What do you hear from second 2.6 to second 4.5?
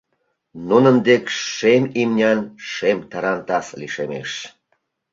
шем тарантас лишемеш.